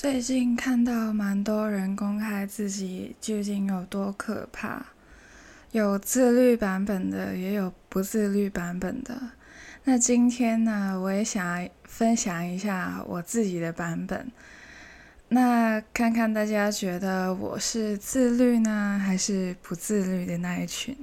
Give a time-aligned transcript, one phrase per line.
[0.00, 4.80] 最近看到蛮多人公开自己究竟有多可怕，
[5.72, 9.20] 有自律版本的，也有不自律版本的。
[9.82, 14.30] 那今天呢，我也想分享一下我自己的版本，
[15.30, 20.96] 那看看大家觉得我是自律呢，还是不自律的那一群。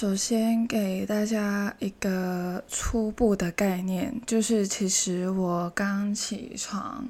[0.00, 7.08] 首先给大家一个初步的概念，就是其实我刚起床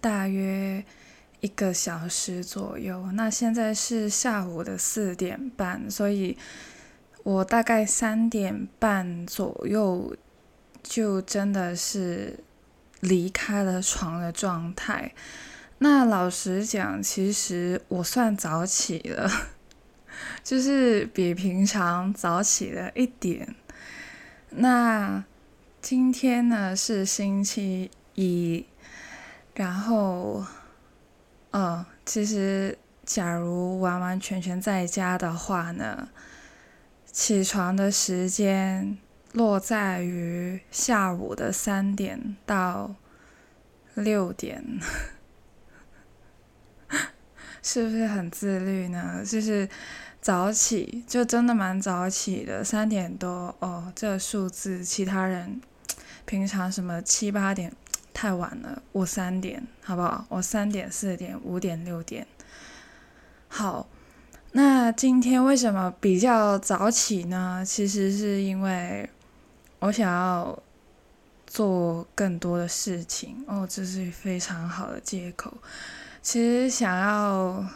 [0.00, 0.84] 大约
[1.40, 6.38] 一个小时左右，那现在是下午的四点半，所以
[7.24, 10.16] 我大概三点半左右
[10.80, 12.38] 就真的是
[13.00, 15.12] 离开了床的状态。
[15.78, 19.28] 那老实讲，其实我算早起了。
[20.42, 23.54] 就是比平常早起了一点。
[24.50, 25.24] 那
[25.80, 28.66] 今天呢是星期一，
[29.54, 30.44] 然后，
[31.50, 36.08] 呃，其实假如完完全全在家的话呢，
[37.10, 38.98] 起床的时间
[39.32, 42.94] 落在于下午的三点到
[43.94, 44.62] 六点，
[47.62, 49.24] 是不是很自律呢？
[49.24, 49.68] 就是。
[50.22, 55.60] 早起就真的蛮早起的，三点多哦，这个数字其他人
[56.24, 57.74] 平常什么七八点
[58.14, 60.24] 太晚了，我三点好不好？
[60.28, 62.24] 我三点、四点、五点、六点。
[63.48, 63.88] 好，
[64.52, 67.64] 那今天为什么比较早起呢？
[67.66, 69.10] 其实是因为
[69.80, 70.56] 我想要
[71.48, 75.52] 做更多的事情哦，这是非常好的借口。
[76.22, 77.66] 其实想要。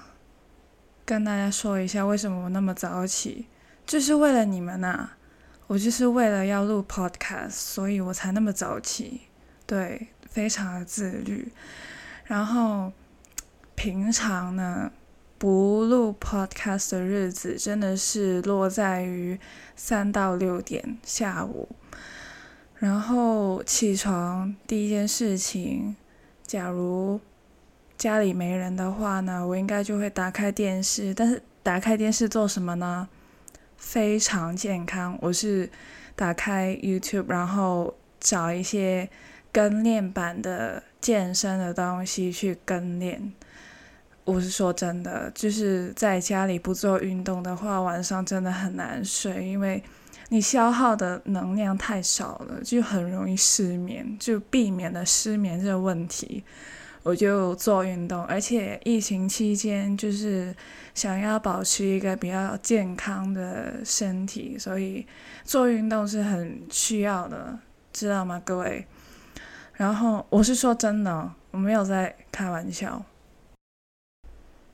[1.08, 3.46] 跟大家说一下，为什么我那么早起，
[3.86, 5.11] 就是为了你们呐！
[5.68, 9.20] 我就是为了要录 podcast，所以我才那么早起。
[9.68, 11.52] 对，非常的自律。
[12.24, 12.92] 然后
[13.77, 14.90] 平常呢，
[15.39, 19.39] 不录 podcast 的日子，真的是落在于
[19.77, 21.68] 三到六点下午。
[22.74, 25.95] 然后起床第一件事情，
[26.45, 27.20] 假如。
[27.98, 31.14] 家里没人的话呢，我应该就会打开电视。
[31.14, 33.08] 但是打开电视做什么呢？
[33.77, 35.68] 非常健康，我是
[36.14, 39.08] 打开 YouTube，然后找一些
[39.52, 43.33] 跟练版的健身的东西去跟练。
[44.24, 49.83] 我是说真的，就是在家里不做运动的话，晚上真的很难睡，因为
[50.30, 56.42] 你消耗的能量太少了，就很容易失眠，就避免了失眠这个问题。
[57.06, 60.52] 我就做运动，而且疫情期间就是
[60.92, 65.06] 想要保持一个比较健康的身体，所以
[65.44, 67.56] 做运动是很需要的，
[67.92, 68.84] 知道吗，各位？
[69.74, 73.00] 然后我是说真的，我没有在开玩笑。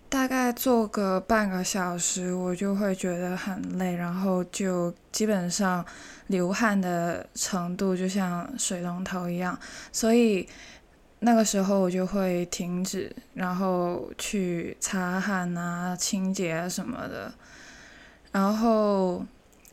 [0.09, 5.85] 大概做个半个小时，我就会觉得很累，然后就基本上
[6.29, 9.59] 流汗的程度就像水龙头一样，
[9.93, 10.49] 所以。
[11.25, 17.33] 那个时候我就会停止，然后去擦汗啊、清洁啊什么的。
[18.33, 19.25] 然后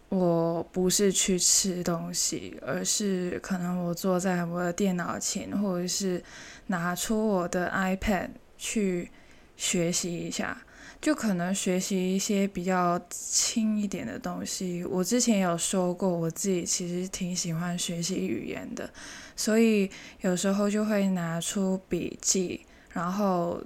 [0.09, 6.23] 我不是去吃东西，而是可能我坐在我的电脑前，或者是
[6.67, 9.09] 拿出我的 iPad 去
[9.57, 10.55] 学习一下。
[11.01, 14.83] 就可能学习一些比较轻一点的东西。
[14.83, 18.89] 我之前有说过，我自己其实挺喜欢学习语言的，
[19.35, 19.89] 所以
[20.21, 23.63] 有时候就会拿出笔记，然后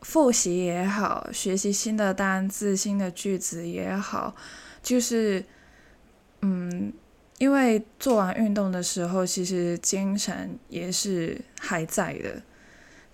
[0.00, 4.34] 复习也好，学习新的单字、新的句子也好，
[4.82, 5.44] 就是
[6.40, 6.92] 嗯，
[7.36, 12.42] 因为做完运动的时候，其实精神也是还在的，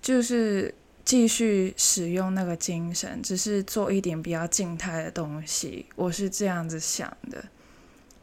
[0.00, 0.72] 就是。
[1.10, 7.46] 继续使用那个精神，只是做一点比较静态的东西，我是这样子想的。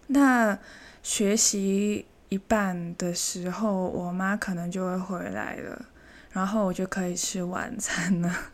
[0.07, 0.57] 那
[1.03, 5.85] 学习一半的时候，我妈可能就会回来了，
[6.31, 8.51] 然后我就可以吃晚餐了。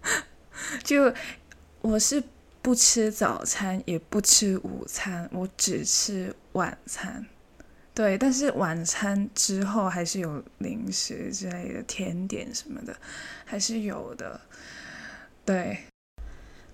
[0.82, 1.12] 就
[1.82, 2.24] 我是
[2.62, 7.26] 不吃早餐，也不吃午餐，我只吃晚餐。
[7.94, 12.96] 对，但是晚餐之后还是有零食之类的甜点什么的，
[13.44, 14.40] 还是有的。
[15.44, 15.78] 对，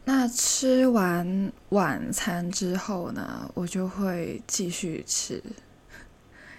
[0.07, 5.43] 那吃完晚餐之后呢，我就会继续吃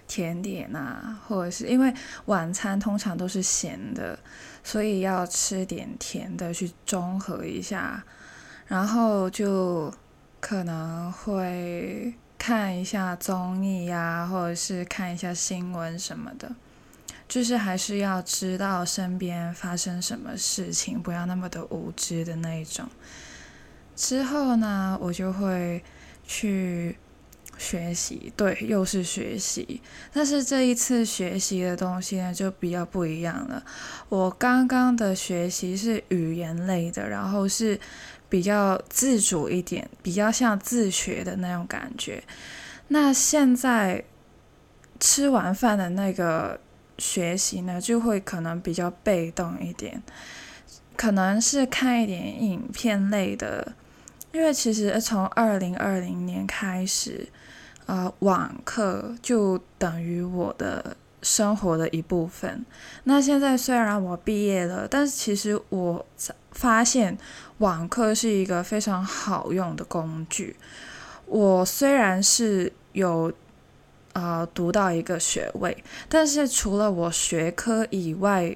[0.08, 1.92] 甜点啊，或者是因为
[2.26, 4.20] 晚餐通常都是咸的，
[4.64, 8.04] 所以要吃点甜的去中和一下，
[8.68, 9.92] 然后就
[10.40, 16.52] 可能会看一下综艺呀，或者是看一下新闻什么的。
[17.28, 22.90] 就是还是要知道身边发生什么事情，不要那么的无知的那一种。
[23.96, 25.84] 之后呢，我就会
[26.26, 26.98] 去
[27.60, 29.80] 学习，对，又是学习。
[30.12, 33.64] 但是这一次学习的东西呢，就比较不一样了。
[34.10, 37.80] 我刚刚的学习是语言类的，然后是
[38.32, 42.24] 比较自主一点，比较像自学的那种感觉。
[42.88, 44.04] 那现在
[45.00, 46.60] 吃完饭的那个。
[46.98, 50.04] 学习呢，就会可能比较被动一点，
[50.96, 53.74] 可能是看一点影片类的，
[54.32, 57.28] 因为其实从二零二零年开始，
[57.88, 62.66] 呃，网课就等于我的生活的一部分。
[63.06, 66.06] 那现在虽然我毕业了，但是其实我
[66.52, 67.18] 发现
[67.60, 70.56] 网课是一个非常好用的工具。
[71.26, 73.32] 我虽然是有。
[74.14, 78.54] 呃，读到一个学位，但是除了我学科以外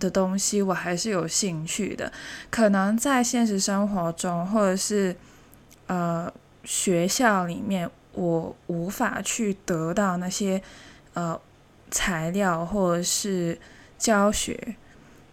[0.00, 2.12] 的东西，我还是有兴趣的。
[2.50, 5.14] 可能在现实生活中，或者是
[5.86, 6.28] 呃
[6.64, 10.60] 学校里面，我无法去得到那些
[11.14, 11.40] 呃
[11.90, 13.58] 材料或者是
[13.98, 14.76] 教学，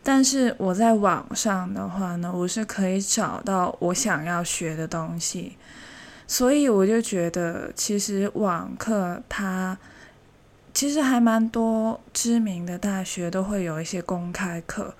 [0.04, 5.58] 但是我在网上的话呢，我是可以找到我想要学的东西。
[6.28, 9.78] 所以我就觉得，其实网课它
[10.74, 14.96] 其实还蛮多知名的大学都会有一些公开课。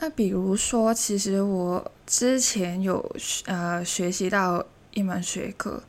[0.00, 3.14] 那比如说，其实我之前有
[3.46, 5.80] 呃学习到一门学科，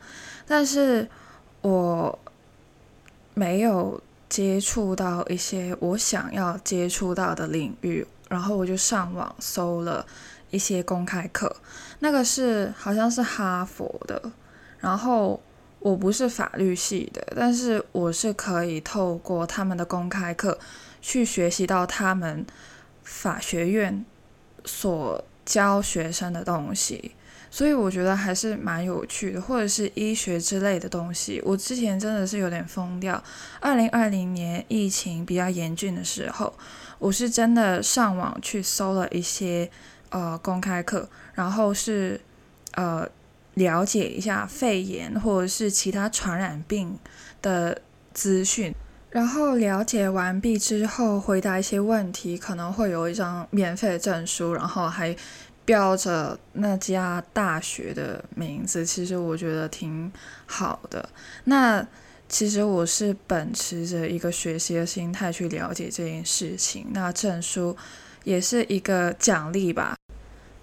[0.45, 1.09] 但是
[1.62, 2.19] 我
[3.33, 4.00] 没有
[4.31, 10.03] 接触到一些我想要接触到的领域，然后我就上网搜了。
[10.51, 11.55] 一些公开课，
[11.99, 14.21] 那个是好像是哈佛的，
[14.79, 15.41] 然后
[15.79, 20.59] 我不是法律系的，但是我是可以透过他们的公开课
[21.01, 22.45] 去学习到他们
[23.01, 24.05] 法学院
[24.65, 27.15] 所教学生的东西，
[27.51, 31.39] 所以我觉得还是蛮有趣的，或者是医学之类的东西。
[31.45, 33.24] 我之前真的是有点疯掉，
[33.59, 36.51] 二零二零年疫情比较严峻的时候，
[36.98, 39.69] 我是真的上网去搜了一些。
[40.13, 42.19] 呃，公开课，然后是
[42.74, 43.07] 呃
[43.53, 47.00] 了解一下肺炎或者是其他传染病
[47.42, 47.81] 的
[48.13, 48.75] 资讯，
[49.09, 55.15] 然后了解完毕之后，回答一些问题，可能会有一张免费的证书，然后还
[55.71, 60.12] 标着那家大学的名字，其实我觉得挺
[60.45, 61.07] 好的。
[61.45, 61.88] 那
[62.27, 67.77] 其实我是秉持着一个学习的心态去了解这件事情，那证书
[68.25, 69.95] 也是一个奖励吧。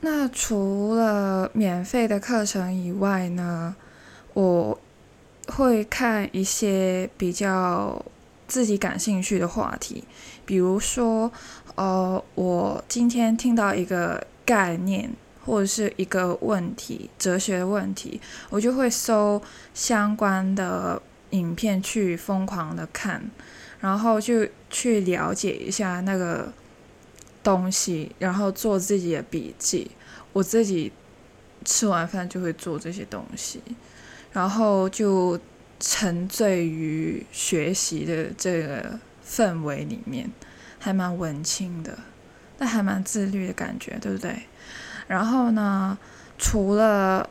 [0.00, 3.74] 那除了免费的课程以外呢，
[4.34, 4.78] 我
[5.46, 8.04] 会看一些比较
[8.46, 10.04] 自己感兴趣的话题，
[10.44, 11.32] 比如说，
[11.76, 15.12] 呃，我今天听到一个概念
[15.44, 18.18] 或者是一个问题，哲学的问题，
[18.48, 19.42] 我就会搜
[19.74, 23.30] 相关的影片去疯狂的看，
[23.80, 26.50] 然后就去了解一下那个。
[27.40, 29.90] 东西，然后做自己的笔记。
[30.34, 30.92] 我自己
[31.64, 33.62] 吃完饭就会做这些东西，
[34.32, 35.38] 然后就
[35.80, 40.30] 沉醉于学习的这个氛围里面，
[40.78, 41.96] 还蛮文青的，
[42.58, 44.34] 那还蛮自律的感觉，对不对？
[45.06, 45.96] 然后呢，
[46.36, 47.28] 除了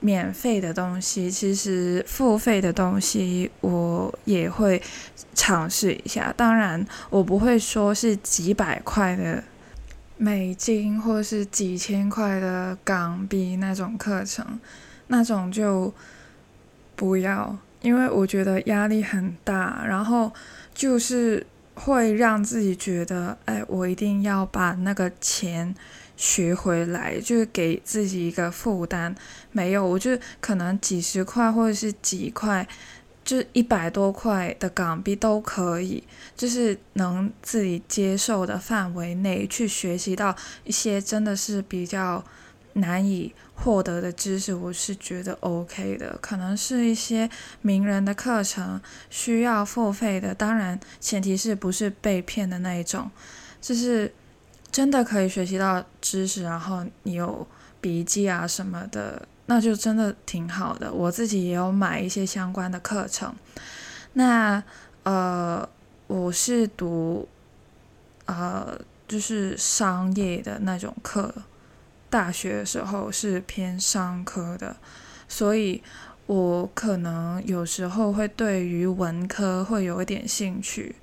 [0.00, 4.80] 免费的东西，其实付费的东西我也会
[5.34, 6.32] 尝试一下。
[6.36, 9.42] 当然，我不会说是几百块的
[10.16, 14.60] 美金，或是几千块的港币那种课程，
[15.08, 15.92] 那种就
[16.94, 20.32] 不要，因为我觉得压力很大，然后
[20.72, 21.44] 就是
[21.78, 25.74] 会让自己觉得，哎，我一定要把那个钱。
[26.20, 29.14] 学回来就是给自己一个负担，
[29.52, 32.66] 没有，我就可能几十块或者是几块，
[33.24, 36.02] 就一百多块的港币都可以，
[36.36, 42.24] 就是能自己接受的范围内去学习到一些真的是比较
[42.80, 46.18] 难以获得的知识，我是觉得 OK 的。
[46.20, 47.28] 可能是一些
[47.62, 48.80] 名人的课程
[49.10, 53.10] 需要付费的，当然前提是不是被骗的那一种，
[53.60, 54.12] 就是。
[54.70, 57.44] 真的可以学习到知识，然后你有
[57.80, 60.92] 笔记啊什么的，那就真的挺好的。
[60.92, 63.34] 我自己也有买一些相关的课程。
[64.12, 64.62] 那
[65.04, 65.66] 呃，
[66.06, 67.26] 我是读
[68.26, 71.34] 呃，就是商业的那种课，
[72.10, 74.76] 大学的时候是偏商科的，
[75.28, 75.82] 所以
[76.26, 80.96] 我可能有时候会对于文科会有一点兴趣。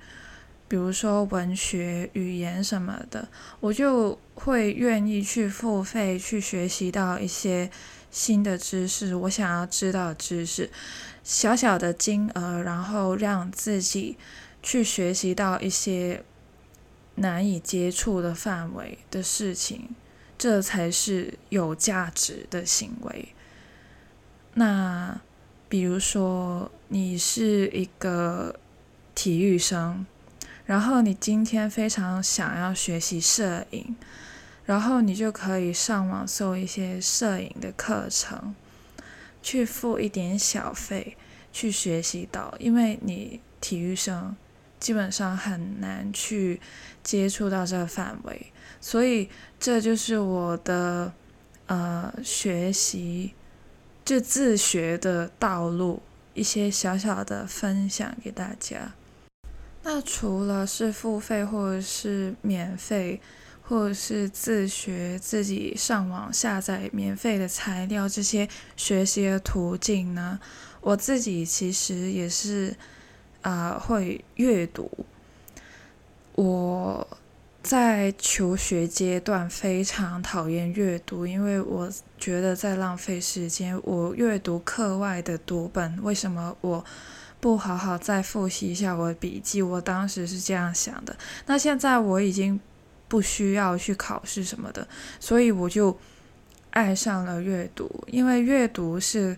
[0.67, 3.27] 比如说文学、语言什么的，
[3.59, 7.69] 我就会愿意去付费去学习到一些
[8.09, 10.71] 新的知识，我想要知道的知识，
[11.23, 14.17] 小小的金额，然后让自己
[14.63, 16.23] 去学习到一些
[17.13, 19.89] 难以接触的范围的事情，
[20.37, 23.29] 这才是有价值的行为。
[24.53, 25.19] 那
[25.67, 28.59] 比如说，你是一个
[29.13, 30.05] 体育生。
[30.65, 33.95] 然后你今天非常想要学习摄影，
[34.65, 38.55] 然后你就可以上网搜一些摄影的课程，
[39.43, 41.15] 去付一点小费
[41.53, 44.35] 去学习到，因为你体育生
[44.79, 46.59] 基本上很难去
[47.03, 48.51] 接触到这个范围，
[48.85, 49.27] 所以
[49.59, 51.11] 这就是我的
[51.65, 53.33] 呃学习
[54.05, 56.03] 就自学的道路，
[56.35, 58.93] 一些小小的分享给大家。
[59.81, 63.19] 那除了是付费，或者是免费，
[63.63, 70.39] 或者是自学，自己上网下载免费的材料，这些学习的途径呢？
[70.81, 72.75] 我自己其实也是
[73.41, 74.91] 啊，会阅读。
[76.35, 77.07] 我
[77.65, 83.75] 在求学阶段非常讨厌阅读，因为我觉得在浪费时间。
[83.81, 86.85] 我阅读课外的读本，为什么我？
[87.39, 91.17] 不好好再复习一下我的笔记，我当时是这样想的。
[91.47, 92.59] 那现在我已经
[93.07, 94.87] 不需要去考试什么的，
[95.19, 95.97] 所以我就
[96.69, 97.89] 爱上了阅读。
[98.05, 99.35] 因为阅读是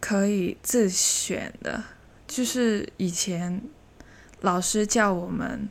[0.00, 1.84] 可以自选的，
[2.26, 3.60] 就是以前
[4.40, 5.68] 老师叫我们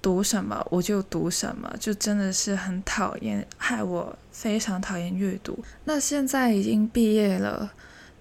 [0.00, 5.58] 读什么我就读什么，就真的是很讨厌，害我非常讨厌阅读。
[5.84, 7.72] 那现在已经毕业了。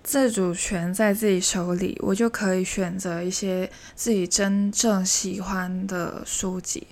[0.04, 6.88] 自主权在自己手里，我就可以选择一些自己真正喜欢的书籍。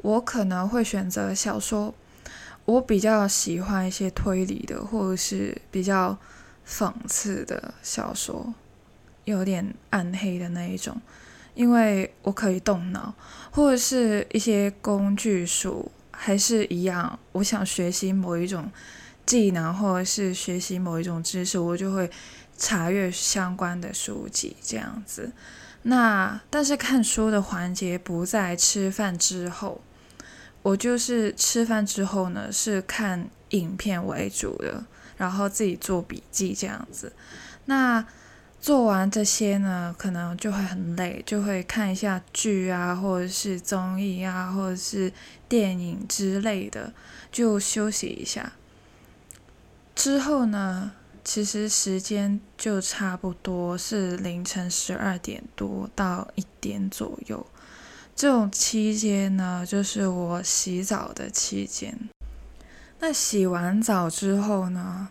[0.00, 1.94] 我可能会选择小说，
[2.64, 6.18] 我比较喜欢一些推理的，或者是比较
[6.66, 8.54] 讽刺的小说，
[9.26, 10.98] 有点暗黑的那一种，
[11.54, 13.14] 因为我可以动脑，
[13.50, 18.70] 或者是一些工具书，还是一样，我想学习某一种
[19.24, 22.10] 技能，或者是学习某一种知识，我就会。
[22.56, 25.32] 查阅相关的书籍这样子，
[25.82, 29.80] 那但是看书的环节不在吃饭之后，
[30.62, 34.84] 我就是吃饭之后呢是看影片为主的，
[35.16, 37.12] 然后自己做笔记这样子。
[37.64, 38.06] 那
[38.64, 45.12] 做完这些呢，可能就会很累，就会看一下剧啊，或者是综艺啊，或者是
[45.46, 46.94] 电影之类的，
[47.30, 48.54] 就休息一下。
[49.94, 50.92] 之后呢？
[51.22, 57.46] 其实时间就差不多是凌晨十二点多到一点左右，
[58.16, 62.08] 这种期间呢，就是我洗澡的期间。
[63.00, 65.10] 那洗完澡之后呢，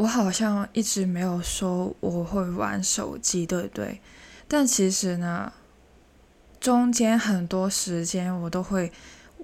[0.00, 4.00] 我好像一直没有说我会玩手机，对不对？
[4.48, 5.52] 但其实呢，
[6.58, 8.90] 中间很多时间我都会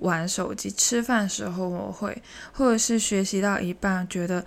[0.01, 0.71] 玩手机。
[0.71, 2.23] 吃饭时候我会，
[2.53, 4.45] 或者是学习到一半觉得，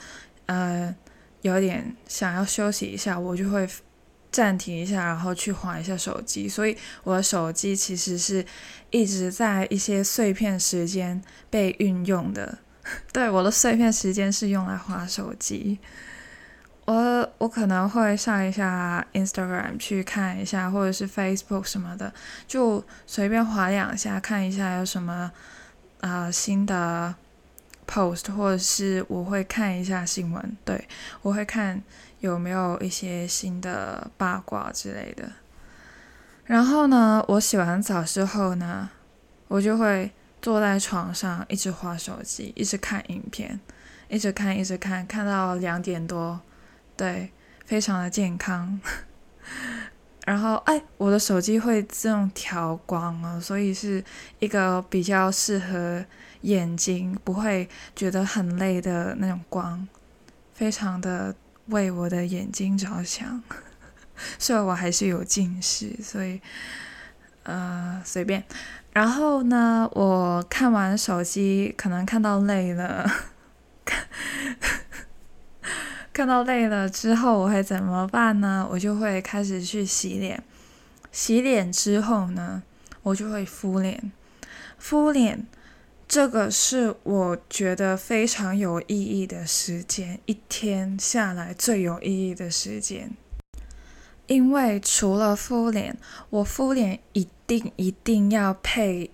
[0.48, 0.96] 呃。
[1.42, 3.66] 有点想要休息一下，我就会
[4.30, 6.50] 暂停一下，然后去划一下手机。
[6.50, 6.76] 所以
[7.06, 8.46] 我的手机其实是
[8.90, 12.58] 一直在一些碎片时间被运用的。
[13.14, 15.80] 对，我的碎片时间是用来划手机。
[16.86, 22.14] 我我可能会上一下 Instagram 去看一下，或者是 Facebook 什么的，
[22.48, 25.32] 就随便划两下看一下有什么
[26.02, 27.16] 啊新的。
[27.92, 30.88] post 或者是我会看一下新闻，对
[31.24, 31.82] 我会看
[32.20, 35.28] 有没有一些新的八卦之类的。
[36.46, 38.92] 然后呢，我洗完澡之后呢，
[39.48, 43.60] 我就会坐在床上一直划手机，一直看影片，
[44.08, 46.40] 一直看一直看，看到两点多，
[46.96, 47.32] 对，
[47.66, 48.80] 非常的健康。
[50.26, 54.04] 然后哎，我的手机会自动调光哦，所以是
[54.40, 56.06] 一个比较适合。
[56.44, 59.86] 眼睛不会觉得很累的那种光，
[60.54, 63.44] 非常的为我的眼睛着想。
[64.40, 66.40] 虽然我还是有近视，所以
[67.44, 68.42] 呃随便。
[68.92, 73.10] 然后呢，我看完手机，可能看到累了，
[76.12, 78.68] 看到累了之后，我会怎么办呢？
[78.72, 80.44] 我就会开始去洗脸。
[81.12, 82.64] 洗脸之后呢，
[83.04, 84.12] 我就会敷脸。
[84.78, 85.48] 敷脸，
[86.08, 93.12] 这个是我觉得非常有意义的时间，一天下来最有意义的时间。
[94.30, 95.98] 因为除了敷脸，
[96.30, 99.10] 我敷脸一定一定要配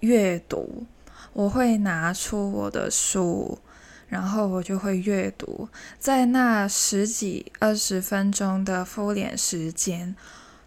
[0.00, 0.84] 阅读。
[1.32, 3.60] 我会拿出我的书，
[4.08, 5.68] 然后我就会阅读。
[6.00, 10.16] 在那十几二十分钟的敷脸时间，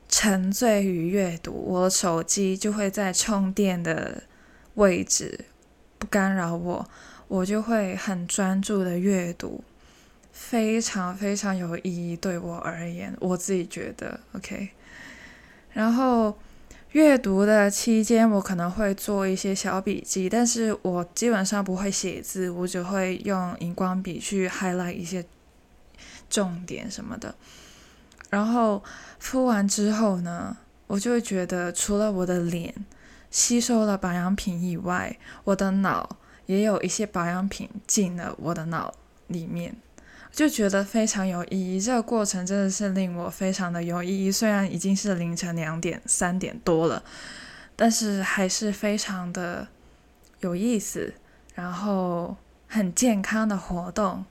[0.07, 4.23] 沉醉于阅读，我的手机就会在充电的
[4.75, 5.43] 位置，
[5.97, 6.87] 不干扰我，
[7.27, 9.61] 我就会很专注的阅读，
[10.31, 14.69] 非常非常有意义对我而言，我自己觉得 OK。
[15.73, 16.37] 然后。
[16.91, 25.23] 阅读的期间，我可能会做一些小笔记，但是我基本上不会写字，我只会用荧光笔去 highlight 一些
[26.29, 27.33] 重点什么的。
[28.29, 28.83] 然后
[29.19, 30.57] 敷完之后呢，
[30.87, 32.75] 我就会觉得，除了我的脸
[33.29, 38.93] 吸收了保养品以外，我的脑也有一些保养品进了我的脑
[39.27, 39.73] 里面。
[40.31, 44.31] 就觉得非常有意义，这个过程真的是令我非常的有意义。
[44.31, 47.03] 虽然已经是凌晨两点、三点多了，
[47.75, 49.67] 但是还是非常的
[50.39, 51.13] 有意思，
[51.53, 54.23] 然后很健康的活动。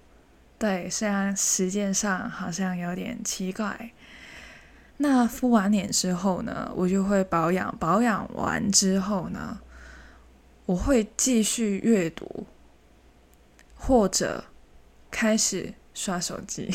[0.59, 3.91] 对，虽然时间上好像有点奇怪。
[4.97, 7.77] 那敷完脸之后呢，我就会保养。
[7.79, 9.61] 保养完之后呢，
[10.65, 12.47] 我会继续阅读，
[13.75, 14.45] 或者
[15.11, 15.75] 开始。
[15.95, 16.71] 刷手机，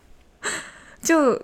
[1.00, 1.40] 就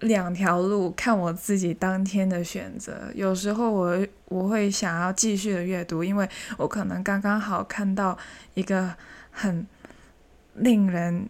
[0.00, 3.10] 两条路，看我自己当天的选择。
[3.14, 8.16] 有时候我我会想要继续的阅读，因为我可能刚刚好看到
[8.54, 8.94] 一个
[9.30, 9.66] 很
[10.54, 11.28] 令人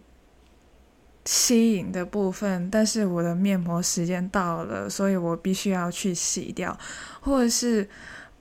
[1.25, 6.77] 吸引的部分，但是我的面膜时间到了，所以我必须要去洗掉，
[7.21, 7.89] 或者是。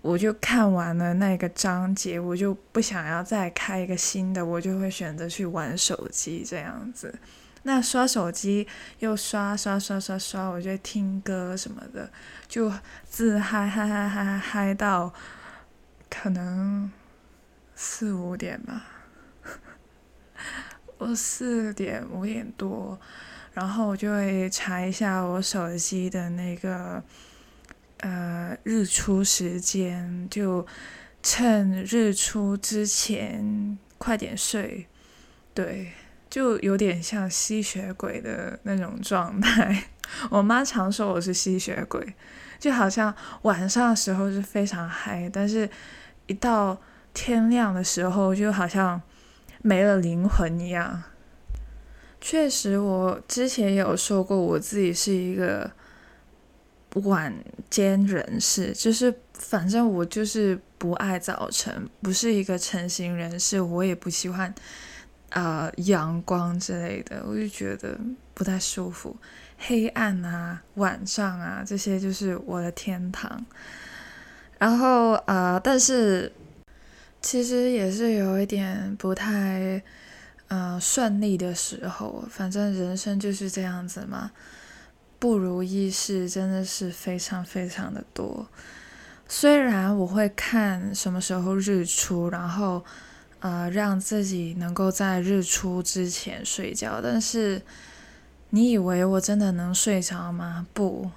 [0.02, 7.18] 我就看完了那个章节，我就不想要再开一个新的，我就会选择去玩手机这样子。
[7.64, 8.66] 那刷手机
[9.00, 12.10] 又刷刷刷刷刷，我就听歌什么的，
[12.48, 12.72] 就
[13.04, 15.12] 自嗨嗨嗨嗨嗨到
[16.08, 16.90] 可能
[17.74, 18.86] 四五点吧。
[20.96, 22.98] 我四点五点多，
[23.52, 27.04] 然后我就会查一下我手机的那个。
[28.02, 30.66] 呃，日出时间就
[31.22, 34.86] 趁日出之前快点睡，
[35.52, 35.92] 对，
[36.30, 39.84] 就有点像吸血鬼的那种状态。
[40.30, 42.14] 我妈常说我是吸血鬼，
[42.58, 45.68] 就好像晚上时候是非常嗨，但是
[46.26, 46.80] 一到
[47.12, 49.02] 天亮的时候就好像
[49.60, 51.02] 没了灵魂一样。
[52.18, 55.70] 确实，我之前有说过我自己是一个。
[56.94, 57.32] 晚
[57.68, 64.52] 间人士，就是反正我就是不爱早晨，不是一个晨型人士，我也不喜欢
[65.30, 67.98] 啊阳光之类的，我就觉得
[68.34, 69.16] 不太舒服。
[69.58, 73.44] 黑暗啊，晚上啊，这些就是我的天堂。
[74.58, 76.32] 然后啊，但是
[77.22, 79.82] 其实也是有一点不太
[80.48, 84.32] 嗯顺利的时候，反正人生就是这样子嘛。
[85.20, 88.48] 不如意事真的是非常非常的多。
[89.28, 92.84] 虽然我会看什么时候日出，然后
[93.38, 97.62] 呃让自己能够在日出之前睡觉，但是
[98.48, 100.66] 你以为我真的能睡着吗？
[100.72, 101.10] 不，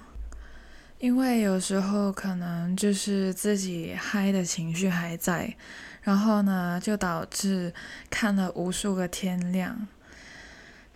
[0.98, 5.56] 因为有时候可能就是自己嗨的情绪还在，
[6.02, 7.72] 然后呢就导致
[8.10, 9.88] 看了无数个天亮。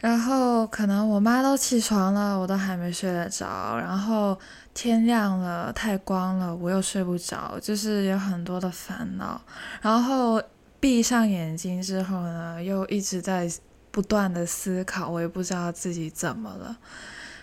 [0.01, 3.77] 然后可能我妈都起床了，我都还没睡得着。
[3.77, 4.39] 然后
[4.73, 9.41] 天亮了，太光了，我又睡不着，就是有很多的烦恼。
[9.83, 10.41] 然后
[10.79, 13.51] 闭上眼睛之后呢，又一直在
[13.91, 16.77] 不断的思考，我也不知道自己怎么了，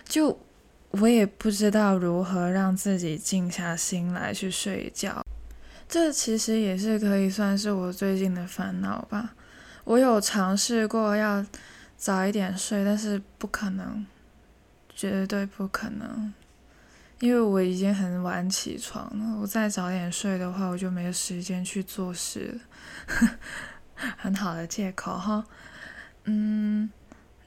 [0.08, 0.38] 就
[0.92, 5.22] 我也不知道如何让自己静下心来去睡觉。
[5.86, 9.34] 这其实也是可以算是我最近的烦恼吧。
[9.84, 11.44] 我有尝试过要。
[12.06, 14.06] 早一点睡，但是不可能，
[14.88, 16.32] 绝对不可能，
[17.18, 19.40] 因为我已经很晚起床了。
[19.40, 22.60] 我再早点睡的话，我就没有时间去做事。
[23.96, 25.44] 很好的借口哈，
[26.26, 26.88] 嗯，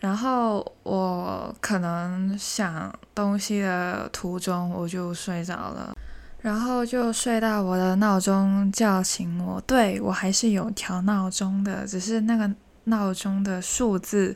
[0.02, 5.96] 然后我可能想东西的途中，我就睡着了，
[6.42, 9.62] 然后就睡到我的闹钟叫醒我。
[9.62, 12.54] 对我还是有调闹钟的，只是那个。
[12.86, 14.36] 闹钟的数字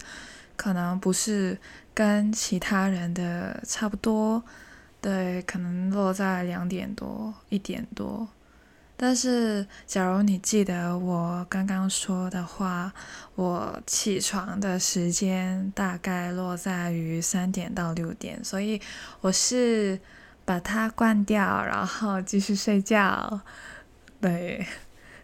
[0.56, 1.58] 可能不是
[1.93, 4.43] 跟其他人的差不多，
[5.01, 8.27] 对，可能落在两点多、一点多。
[8.95, 12.93] 但是，假如你记得我刚刚说的话，
[13.36, 18.79] 我起床的时间大概落在于三点到六点，所以
[19.19, 19.99] 我是
[20.45, 23.41] 把它关掉，然后继续睡觉。
[24.21, 24.65] 对。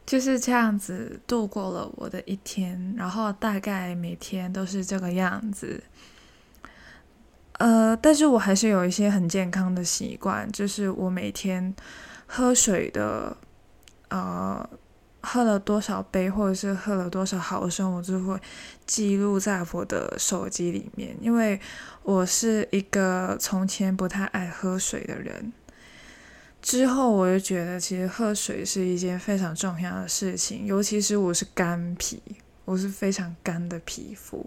[0.09, 5.83] 就是这样子度过了我的一天，然后大概每天都是这个样子。
[7.59, 11.75] 呃，但是我还是有一些很健康的习惯，就是我每天
[12.25, 13.37] 喝水的，
[14.07, 14.67] 呃，
[15.21, 18.39] 喝了多少杯或者是喝了多少毫升，我就会
[18.87, 21.61] 记录在我的手机里面，因为
[22.01, 25.53] 我是一个从前不太爱喝水的人。
[26.61, 32.21] 之后我就觉得，其实喝水是一件非常重要的事情，尤其是我是干皮，
[32.65, 34.45] 我是非常干的皮肤。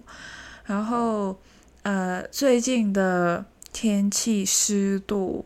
[0.65, 1.39] 然后，
[1.83, 5.45] 呃，最近的天气湿度、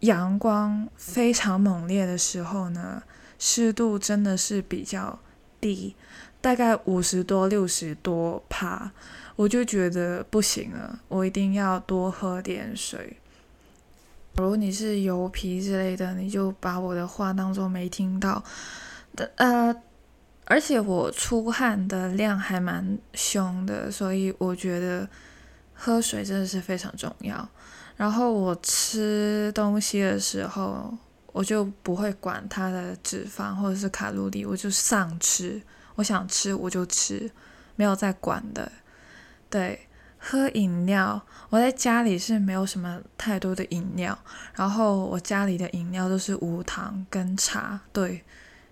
[0.00, 3.02] 阳光非常猛烈的时候呢，
[3.38, 5.20] 湿度真的是比较
[5.60, 5.94] 低，
[6.40, 8.90] 大概五十多、六十多帕，
[9.36, 13.18] 我就觉得不行了，我一定要多喝点水。
[14.42, 18.42] 如你是油皮之类的，你就把我的话当做没听到。
[19.16, 19.74] 的呃，
[20.44, 25.08] 而且我出汗的量还蛮凶的，所以我觉得
[25.74, 27.48] 喝水真的是非常重要。
[27.96, 30.96] 然后我吃东西的时候，
[31.32, 35.60] 我就不会管它的脂肪或者是卡路里，我就上吃，
[35.96, 37.28] 我想吃我就吃，
[37.74, 38.70] 没有在管的。
[39.50, 39.87] 对。
[40.20, 44.18] 喝饮料，我在家里是没有什么太多的饮料，
[44.54, 48.24] 然后我家里的饮料都是无糖跟茶，对，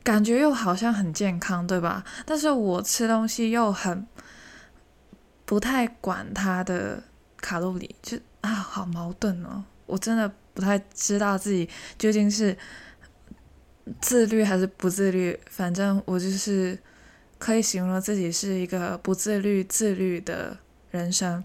[0.02, 2.04] 感觉又好像很健康，对吧？
[2.26, 4.06] 但是我吃东西又很
[5.44, 7.02] 不太管它的
[7.36, 9.64] 卡路里，就啊，好矛盾哦！
[9.86, 12.58] 我真的不太知道自己究竟是
[14.00, 16.76] 自律还是不自律，反正我就是
[17.38, 20.58] 可以形容自己是一个不自律、自律的。
[20.96, 21.44] 人生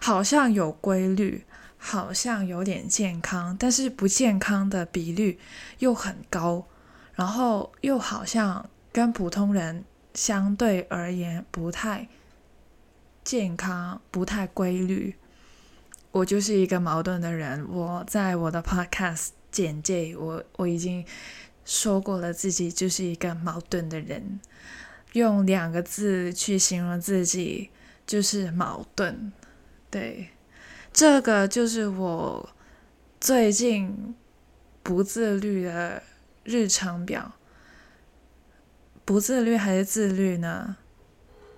[0.00, 1.44] 好像有规律，
[1.76, 5.38] 好像有点健康，但是不健康的比率
[5.78, 6.66] 又很高，
[7.14, 12.08] 然后又好像跟普通人相对而言不太
[13.22, 15.14] 健康、不太规律。
[16.12, 17.66] 我就是一个矛盾的人。
[17.68, 21.04] 我在我的 podcast 简介，我我已经
[21.64, 24.40] 说过了，自己就是一个矛盾的人，
[25.12, 27.70] 用两个字去形容自己。
[28.06, 29.32] 就是矛盾，
[29.90, 30.28] 对，
[30.92, 32.48] 这个就是我
[33.20, 34.14] 最近
[34.84, 36.00] 不自律的
[36.44, 37.32] 日程表。
[39.04, 40.76] 不自律还是自律呢？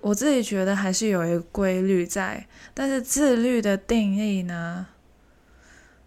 [0.01, 4.87] 我自己觉得还是有一个规律在，但是自律的定义呢？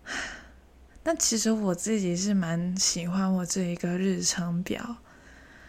[1.04, 4.96] 那其实我自己是蛮喜欢我这一个日程表，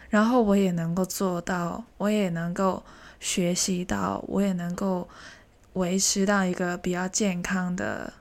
[0.09, 2.83] 然后我也能够做到，我也能够。
[3.23, 5.07] 学习到，我也能够
[5.73, 8.11] 维持到一个比较健康的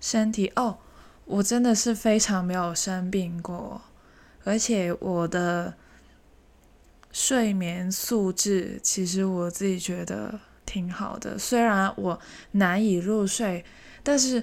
[0.00, 0.78] 身体哦。
[1.26, 3.82] 我真的是非常没有生病过，
[4.44, 5.74] 而且我的
[7.12, 11.38] 睡眠素质其实我自己觉得挺好的。
[11.38, 12.18] 虽然我
[12.52, 13.62] 难以入睡，
[14.02, 14.42] 但是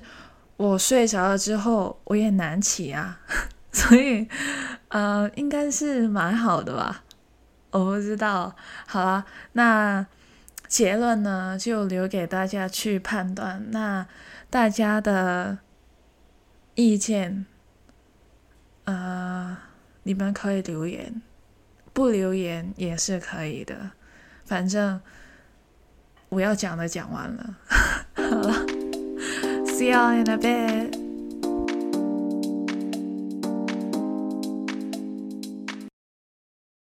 [0.57, 3.19] 我睡着了之后我也难起啊，
[3.73, 4.27] 所以
[4.89, 7.03] 呃，应该是蛮好的吧。
[7.77, 8.55] 我不知道，
[8.87, 10.05] 好了，那
[10.65, 13.69] 结论呢就留给大家去判断。
[13.71, 14.07] 那
[14.49, 15.57] 大家的
[16.75, 17.45] 意见，
[18.85, 19.57] 呃，
[20.03, 21.21] 你们可以留言，
[21.91, 23.91] 不留言也是可以的。
[24.45, 25.01] 反正
[26.29, 27.55] 我要讲的讲完了，
[28.15, 28.65] 好了
[29.65, 31.04] ，See you in a bit。